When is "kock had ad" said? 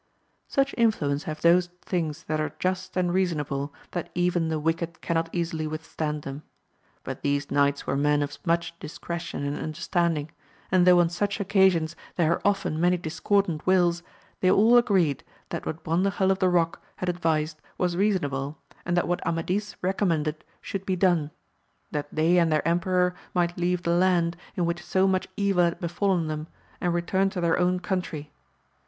16.49-17.19